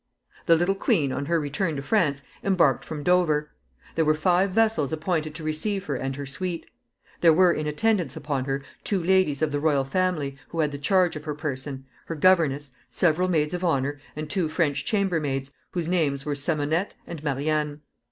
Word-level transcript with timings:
The 0.47 0.55
little 0.55 0.73
queen, 0.73 1.11
on 1.11 1.27
her 1.27 1.39
return 1.39 1.75
to 1.75 1.83
France, 1.83 2.23
embarked 2.43 2.83
from 2.83 3.03
Dover. 3.03 3.51
There 3.93 4.03
were 4.03 4.15
five 4.15 4.49
vessels 4.49 4.91
appointed 4.91 5.35
to 5.35 5.43
receive 5.43 5.85
her 5.85 5.95
and 5.95 6.15
her 6.15 6.25
suite. 6.25 6.65
There 7.19 7.31
were 7.31 7.53
in 7.53 7.67
attendance 7.67 8.15
upon 8.15 8.45
her 8.45 8.63
two 8.83 9.03
ladies 9.03 9.43
of 9.43 9.51
the 9.51 9.59
royal 9.59 9.83
family, 9.83 10.37
who 10.49 10.61
had 10.61 10.71
the 10.71 10.79
charge 10.79 11.15
of 11.15 11.25
her 11.25 11.35
person, 11.35 11.85
her 12.07 12.15
governess, 12.15 12.71
several 12.89 13.27
maids 13.27 13.53
of 13.53 13.63
honor, 13.63 13.99
and 14.15 14.27
two 14.27 14.49
French 14.49 14.85
chambermaids, 14.85 15.51
whose 15.69 15.87
names 15.87 16.25
were 16.25 16.33
Semonette 16.33 16.95
and 17.05 17.23
Marianne. 17.23 17.81